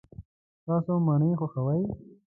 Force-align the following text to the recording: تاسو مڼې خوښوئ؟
تاسو 0.65 0.93
مڼې 1.05 1.29
خوښوئ؟ 1.39 1.81